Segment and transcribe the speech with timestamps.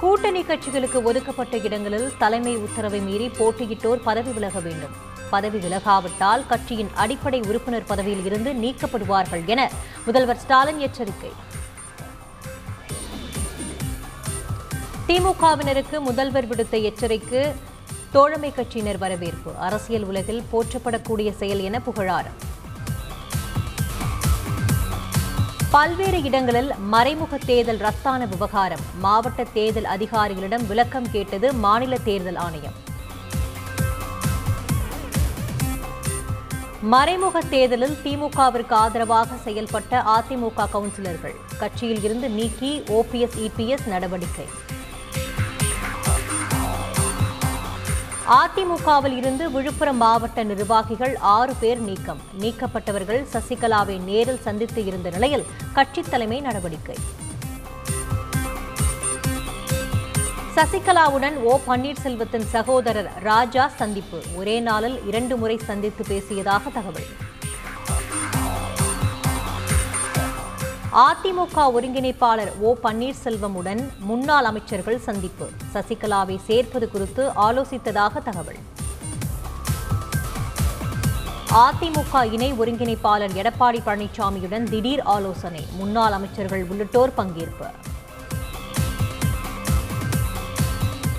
[0.00, 4.94] கூட்டணி கட்சிகளுக்கு ஒதுக்கப்பட்ட இடங்களில் தலைமை உத்தரவை மீறி போட்டியிட்டோர் பதவி விலக வேண்டும்.
[5.30, 9.70] பதவி விலகாவிட்டால் கட்சியின் அடிப்படை உறுப்பினர் பதவியில் இருந்து நீக்கப்படுவார்கள் என
[10.06, 11.32] முதல்வர் ஸ்டாலின் எச்சரிக்கை.
[15.08, 17.42] திமுகவினருக்கு முதல்வர் விடுத்த எச்சரிக்கை
[18.12, 19.52] தோழமை கட்சியினர் வரவேற்பு.
[19.68, 22.38] அரசியல் உலகில் போற்றப்படக்கூடிய செயல் என புகழாரம்.
[25.70, 28.78] பல்வேறு இடங்களில் மறைமுக தேர்தல் ரத்தான விவகாரம்.
[28.98, 32.72] மாவட்ட தேர்தல் அதிகாரிகளிடம் விளக்கம் கேட்டது மாநில தேர்தல் ஆணையம்.
[36.80, 41.36] மறைமுக தேர்தலில் திமுகவிற்கு ஆதரவாக செயல்பட்ட அதிமுக கவுன்சிலர்கள்.
[41.58, 44.48] கட்சியில் இருந்து நீக்கி ஓபிஎஸ் இபிஎஸ் நடவடிக்கை.
[48.28, 52.20] அதிமுகவில் இருந்து விழுப்புரம் மாவட்ட நிர்வாகிகள் ஆறு பேர் நீக்கம்.
[52.40, 56.96] நீக்கப்பட்டவர்கள் சசிகலாவை நேரில் சந்தித்து இருந்த நிலையில் கட்சித் தலைமை நடவடிக்கை.
[60.56, 64.22] சசிகலாவுடன் ஓ பன்னீர்செல்வத்தின் சகோதரர் ராஜா சந்திப்பு.
[64.36, 67.06] ஒரே நாளில் இரண்டு முறை சந்தித்து பேசியதாக தகவல்.
[70.98, 75.46] அதிமுக ஒருங்கிணைப்பாளர் ஓ பன்னீர்செல்வமுடன் முன்னாள் அமைச்சர்கள் சந்திப்பு.
[75.74, 78.58] சசிகலாவை சேர்ப்பது குறித்து ஆலோசித்ததாக தகவல்.
[81.64, 87.68] அதிமுக இணை ஒருங்கிணைப்பாளர் எடப்பாடி பழனிசாமியுடன் திடீர் ஆலோசனை முன்னாள் அமைச்சர்கள் உள்ளிட்டோர் பங்கேற்பு.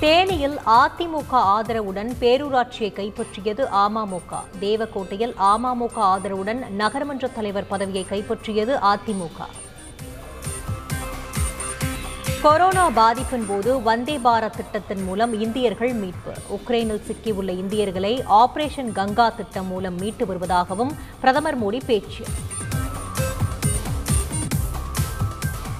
[0.00, 4.42] தேனியில் அதிமுக ஆதரவுடன் பேரூராட்சியை கைப்பற்றியது அமமுக.
[4.60, 9.40] தேவக்கோட்டையில் அமமுக ஆதரவுடன் நகர்மன்ற தலைவர் பதவியை கைப்பற்றியது அதிமுக.
[12.42, 16.32] கொரோனா பாதிப்பின் போது வந்தே பாரத் திட்டத்தின் மூலம் இந்தியர்கள் மீட்பு.
[16.50, 22.24] உக்ரைனில் சிக்கியுள்ள இந்தியர்களை ஆபரேஷன் கங்கா திட்டம் மூலம் மீட்டு வருவதாகவும் பிரதமர் மோடி பேச்சு.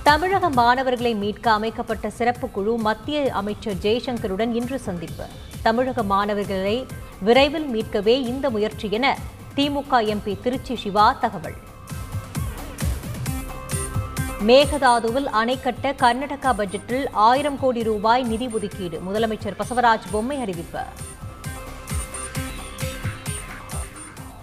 [0.03, 5.25] தமிழக மாணவர்களை மீட்க அமைக்கப்பட்ட சிறப்பு குழு மத்திய அமைச்சர் ஜெய்சங்கருடன் இன்று சந்திப்பு.
[5.63, 6.87] தமிழக மாணவர்களை
[7.21, 9.19] விரைவில் மீட்கவே இந்த முயற்சி என
[9.57, 11.57] திமுக எம்பி திருச்சி சிவா தகவல்.
[14.47, 19.01] மேகதாதுவில் அணை கட்ட கர்நாடகா பட்ஜெட்டில் ஆயிரம் கோடி ரூபாய் நிதி ஒதுக்கீடு.
[19.09, 20.79] முதலமைச்சர் பசவராஜ் பொம்மை அறிவிப்பு.